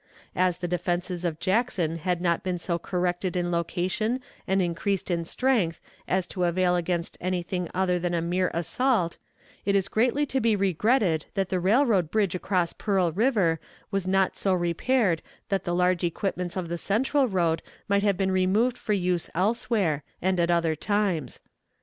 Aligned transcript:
As 0.35 0.57
the 0.57 0.67
defenses 0.67 1.23
of 1.23 1.39
Jackson 1.39 1.97
had 1.97 2.21
not 2.21 2.41
been 2.41 2.57
so 2.57 2.79
corrected 2.79 3.35
in 3.35 3.51
location 3.51 4.19
and 4.47 4.59
increased 4.59 5.11
in 5.11 5.25
strength 5.25 5.79
as 6.07 6.25
to 6.25 6.43
avail 6.45 6.75
against 6.75 7.19
anything 7.21 7.69
other 7.75 7.99
than 7.99 8.15
a 8.15 8.19
mere 8.19 8.49
assault, 8.51 9.19
it 9.63 9.75
is 9.75 9.87
greatly 9.87 10.25
to 10.25 10.39
be 10.39 10.55
regretted 10.55 11.27
that 11.35 11.49
the 11.49 11.59
railroad 11.59 12.09
bridge 12.09 12.33
across 12.33 12.73
Pearl 12.73 13.11
River 13.11 13.59
was 13.91 14.07
not 14.07 14.35
so 14.35 14.55
repaired 14.55 15.21
that 15.49 15.65
the 15.65 15.75
large 15.75 16.03
equipments 16.03 16.57
of 16.57 16.67
the 16.67 16.79
Central 16.79 17.27
road 17.27 17.61
might 17.87 18.01
have 18.01 18.17
been 18.17 18.31
removed 18.31 18.79
for 18.79 18.93
use 18.93 19.29
elsewhere 19.35 20.03
and 20.19 20.39
at 20.39 20.49
other 20.49 20.75
times. 20.75 21.41